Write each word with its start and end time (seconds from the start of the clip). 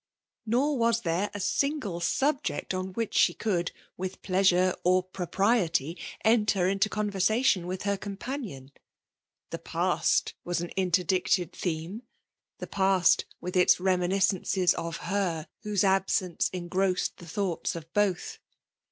Nor 0.47 0.79
was 0.79 1.01
there 1.01 1.29
a 1.31 1.39
single 1.39 1.99
subject 1.99 2.73
on 2.73 2.87
which 2.93 3.13
she 3.13 3.35
could, 3.35 3.71
with 3.97 4.23
pleasure 4.23 4.73
or 4.83 5.03
propriety, 5.03 5.95
enter 6.25 6.67
into 6.67 6.89
conversation 6.89 7.67
with 7.67 7.83
her 7.83 7.97
companion4 7.99 8.71
The 9.51 9.59
past 9.59 10.33
was 10.43 10.59
an 10.59 10.69
interdicted 10.75 11.53
theme,— 11.53 12.01
the 12.57 12.65
past 12.65 13.25
vcith 13.43 13.55
its 13.55 13.79
reminiscences 13.79 14.73
of 14.73 14.97
her 15.11 15.45
whose 15.61 15.83
absence 15.83 16.49
engrossed 16.51 17.17
the 17.17 17.27
thoughts 17.27 17.75
of 17.75 17.93
both. 17.93 18.39